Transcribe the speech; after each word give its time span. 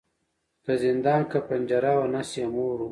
که 0.63 0.71
زندان 0.83 1.21
که 1.31 1.39
پنجره 1.47 1.93
وه 1.97 2.07
نس 2.13 2.29
یې 2.39 2.45
موړ 2.53 2.71
وو 2.73 2.77